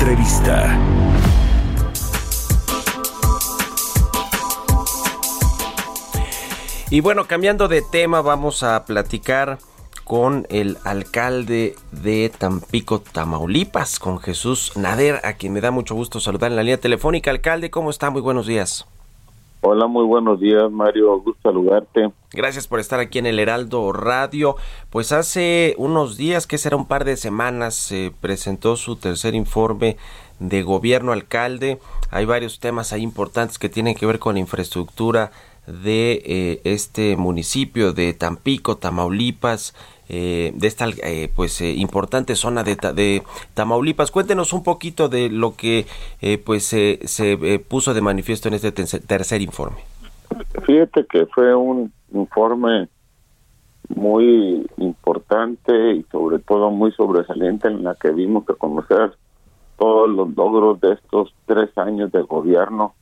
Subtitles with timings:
[0.00, 0.78] Entrevista.
[6.88, 9.58] Y bueno, cambiando de tema, vamos a platicar
[10.04, 16.20] con el alcalde de Tampico, Tamaulipas, con Jesús Nader, a quien me da mucho gusto
[16.20, 17.32] saludar en la línea telefónica.
[17.32, 18.08] Alcalde, ¿cómo está?
[18.10, 18.86] Muy buenos días.
[19.60, 21.20] Hola, muy buenos días, Mario.
[21.20, 22.12] Gusto saludarte.
[22.32, 24.54] Gracias por estar aquí en el Heraldo Radio.
[24.88, 29.96] Pues hace unos días, que será un par de semanas, se presentó su tercer informe
[30.38, 31.80] de gobierno alcalde.
[32.10, 35.32] Hay varios temas ahí importantes que tienen que ver con la infraestructura
[35.68, 39.74] de eh, este municipio de Tampico, Tamaulipas,
[40.08, 43.22] eh, de esta eh, pues importante zona de, de,
[43.54, 44.10] Tamaulipas.
[44.10, 45.86] Cuéntenos un poquito de lo que
[46.44, 49.78] pues se puso de manifiesto en este tercer informe.
[50.64, 52.88] Fíjate que fue un informe
[53.94, 59.12] muy importante y sobre todo muy sobresaliente en la que vimos que conocer
[59.78, 62.94] todos los logros de estos tres años de gobierno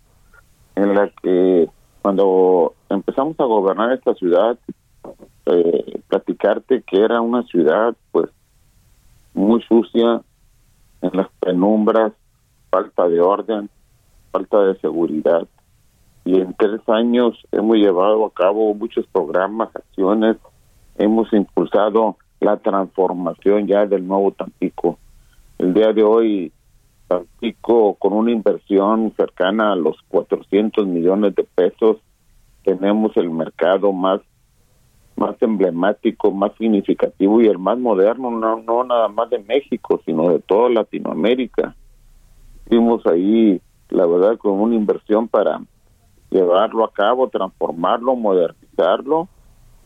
[0.76, 1.68] en la que
[2.06, 4.56] cuando empezamos a gobernar esta ciudad,
[5.46, 8.30] eh, platicarte que era una ciudad pues
[9.34, 10.22] muy sucia,
[11.02, 12.12] en las penumbras,
[12.70, 13.68] falta de orden,
[14.30, 15.48] falta de seguridad.
[16.24, 20.36] Y en tres años hemos llevado a cabo muchos programas, acciones,
[20.98, 24.96] hemos impulsado la transformación ya del nuevo Tampico.
[25.58, 26.52] El día de hoy
[27.08, 31.98] Tampico con una inversión cercana a los 400 millones de pesos
[32.64, 34.20] tenemos el mercado más
[35.16, 40.28] más emblemático, más significativo y el más moderno, no, no nada más de México, sino
[40.28, 41.74] de toda Latinoamérica.
[42.68, 45.62] Fuimos ahí, la verdad, con una inversión para
[46.30, 49.28] llevarlo a cabo, transformarlo, modernizarlo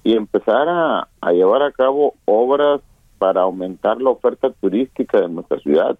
[0.03, 2.81] y empezar a, a llevar a cabo obras
[3.19, 5.97] para aumentar la oferta turística de nuestra ciudad.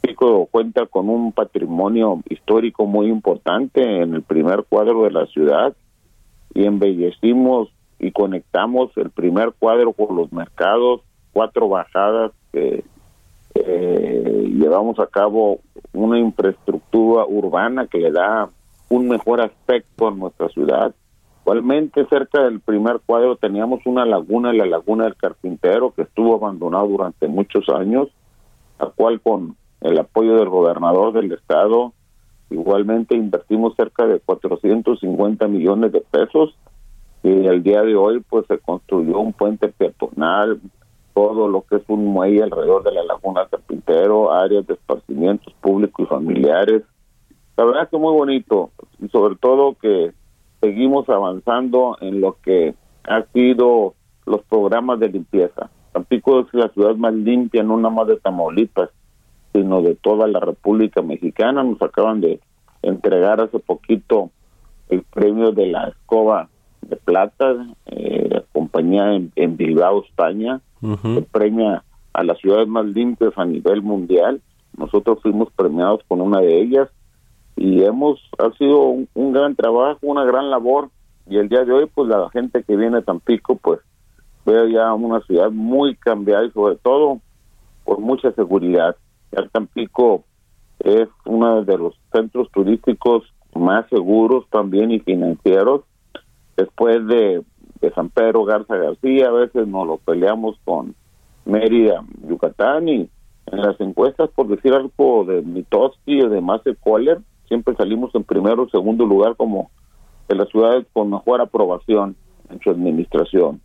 [0.00, 5.74] Pico cuenta con un patrimonio histórico muy importante en el primer cuadro de la ciudad
[6.54, 11.00] y embellecimos y conectamos el primer cuadro con los mercados,
[11.32, 12.84] cuatro bajadas que
[13.54, 15.60] eh, llevamos a cabo
[15.92, 18.50] una infraestructura urbana que le da
[18.88, 20.94] un mejor aspecto a nuestra ciudad.
[21.42, 26.86] Igualmente cerca del primer cuadro teníamos una laguna, la laguna del carpintero, que estuvo abandonado
[26.86, 28.08] durante muchos años,
[28.78, 31.92] la cual con el apoyo del gobernador del estado.
[32.50, 36.56] Igualmente invertimos cerca de 450 millones de pesos
[37.22, 40.60] y el día de hoy pues se construyó un puente peatonal,
[41.14, 46.06] todo lo que es un muelle alrededor de la laguna Carpintero, áreas de esparcimientos públicos
[46.06, 46.82] y familiares.
[47.56, 48.70] La verdad que muy bonito
[49.00, 50.12] y sobre todo que
[50.60, 53.94] seguimos avanzando en lo que ha sido
[54.26, 55.70] los programas de limpieza.
[55.92, 58.90] Tampico es la ciudad más limpia, no nada más de Tamaulipas
[59.52, 61.62] sino de toda la República Mexicana.
[61.62, 62.40] Nos acaban de
[62.82, 64.30] entregar hace poquito
[64.88, 66.48] el premio de la escoba
[66.82, 67.54] de plata,
[67.86, 73.82] eh, la compañía en, Bilbao, España, que premia a las ciudades más limpias a nivel
[73.82, 74.40] mundial.
[74.76, 76.88] Nosotros fuimos premiados con una de ellas
[77.56, 80.90] y hemos, ha sido un, un, gran trabajo, una gran labor
[81.28, 83.80] y el día de hoy pues la gente que viene a Tampico pues
[84.44, 87.20] ve ya una ciudad muy cambiada y sobre todo
[87.84, 88.96] por mucha seguridad.
[89.32, 90.24] El Tampico
[90.78, 95.82] es uno de los centros turísticos más seguros también y financieros.
[96.56, 97.42] Después de,
[97.94, 100.94] San Pedro Garza García, a veces nos lo peleamos con
[101.44, 103.10] Mérida, Yucatán y
[103.46, 107.18] en las encuestas, por decir algo de Mitoski o de Mase Kohler,
[107.48, 109.70] siempre salimos en primero o segundo lugar como
[110.28, 112.16] de las ciudades con mejor aprobación
[112.50, 113.60] en su administración.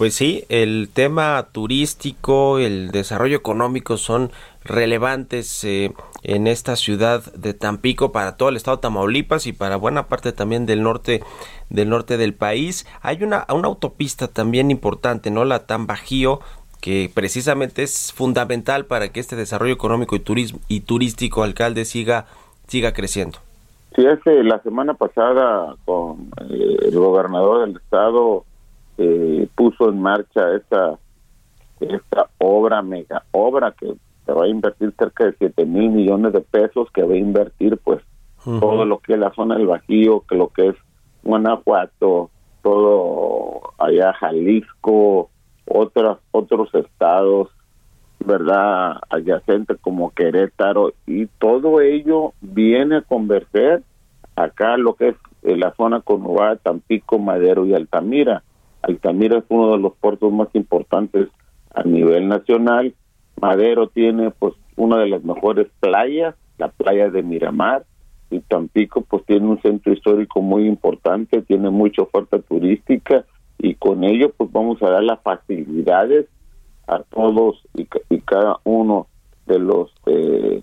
[0.00, 4.30] Pues sí, el tema turístico, el desarrollo económico son
[4.64, 5.92] relevantes eh,
[6.22, 10.32] en esta ciudad de Tampico para todo el estado de Tamaulipas y para buena parte
[10.32, 11.22] también del norte
[11.68, 12.86] del norte del país.
[13.02, 15.44] Hay una, una autopista también importante, ¿no?
[15.44, 16.40] La Tambajío,
[16.80, 22.24] que precisamente es fundamental para que este desarrollo económico y, turismo, y turístico, alcalde, siga,
[22.68, 23.40] siga creciendo.
[23.94, 28.46] Sí, hace la semana pasada con eh, el gobernador del estado
[29.02, 29.39] eh,
[29.80, 30.98] puso en marcha esta
[31.80, 33.94] esta obra, mega obra que
[34.26, 37.78] se va a invertir cerca de 7 mil millones de pesos, que va a invertir
[37.78, 38.02] pues
[38.44, 40.76] todo lo que es la zona del Bajío, que lo que es
[41.22, 42.30] Guanajuato,
[42.62, 45.30] todo allá Jalisco,
[45.66, 47.48] otras, otros estados,
[48.18, 48.96] ¿verdad?
[49.08, 53.82] Adyacentes como Querétaro, y todo ello viene a converger
[54.36, 58.42] acá lo que es eh, la zona conurbada Tampico, Madero y Altamira.
[58.82, 61.28] Altamira es uno de los puertos más importantes
[61.74, 62.94] a nivel nacional.
[63.40, 67.84] Madero tiene pues una de las mejores playas, la playa de Miramar,
[68.30, 73.24] y Tampico pues tiene un centro histórico muy importante, tiene mucha oferta turística
[73.58, 76.26] y con ello pues vamos a dar las facilidades
[76.86, 77.86] a todos y,
[78.20, 79.08] cada uno
[79.46, 80.62] de los eh,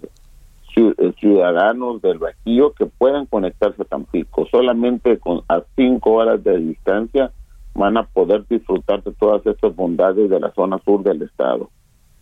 [0.76, 4.46] eh, ciudadanos del Bajío que puedan conectarse a Tampico.
[4.50, 7.32] Solamente con a cinco horas de distancia
[7.78, 11.70] van a poder disfrutar de todas estas bondades de la zona sur del estado.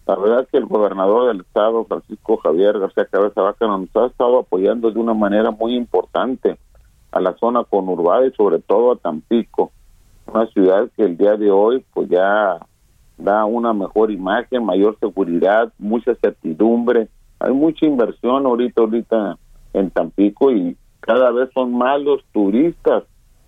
[0.06, 4.08] La verdad es que el gobernador del estado, Francisco Javier García Cabeza Vaca, nos ha
[4.08, 6.58] estado apoyando de una manera muy importante
[7.14, 9.72] a la zona conurbada y sobre todo a Tampico,
[10.28, 12.60] una ciudad que el día de hoy pues ya
[13.18, 17.08] da una mejor imagen, mayor seguridad, mucha certidumbre,
[17.40, 19.38] hay mucha inversión ahorita ahorita
[19.72, 23.04] en Tampico y cada vez son más los turistas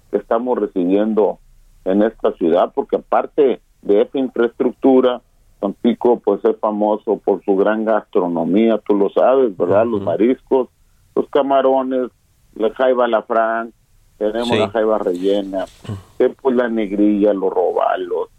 [0.09, 1.39] que estamos recibiendo
[1.91, 5.21] en esta ciudad porque aparte de esa infraestructura
[5.59, 9.87] Tampico pues es famoso por su gran gastronomía, tú lo sabes, ¿verdad?
[9.87, 10.69] Los mariscos,
[11.15, 12.11] los camarones,
[12.55, 13.73] la jaiba la fran,
[14.19, 15.65] tenemos la jaiba rellena,
[16.17, 18.29] pues la negrilla, los robalos.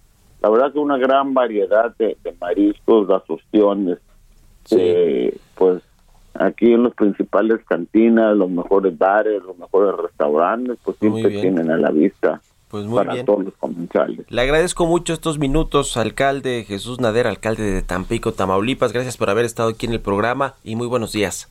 [0.40, 3.98] La verdad que una gran variedad de, mariscos, las ostiones,
[5.56, 5.82] pues
[6.34, 11.76] aquí en los principales cantinas, los mejores bares, los mejores restaurantes, pues siempre tienen a
[11.76, 12.40] la vista.
[12.68, 14.26] Pues muy para todos los comensales.
[14.28, 18.92] Le agradezco mucho estos minutos, alcalde Jesús Nader, alcalde de Tampico, Tamaulipas.
[18.92, 21.50] Gracias por haber estado aquí en el programa y muy buenos días.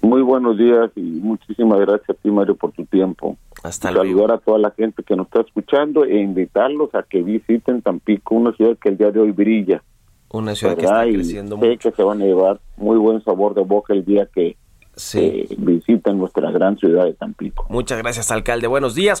[0.00, 3.36] Muy buenos días y muchísimas gracias a ti, Mario, por tu tiempo.
[3.64, 4.06] Hasta luego.
[4.06, 8.36] Saludar a toda la gente que nos está escuchando e invitarlos a que visiten Tampico,
[8.36, 9.82] una ciudad que el día de hoy brilla.
[10.30, 13.54] Una ciudad que está creciendo y sé que se van a llevar muy buen sabor
[13.54, 14.56] de boca el día que
[14.94, 15.48] sí.
[15.58, 17.66] visiten nuestra gran ciudad de Tampico.
[17.68, 18.68] Muchas gracias, alcalde.
[18.68, 19.20] Buenos días.